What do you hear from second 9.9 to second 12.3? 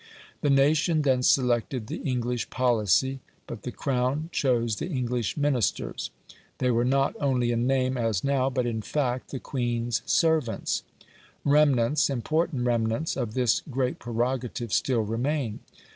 servants. Remnants,